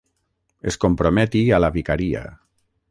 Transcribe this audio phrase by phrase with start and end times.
[0.71, 2.27] Es comprometi a la vicaria.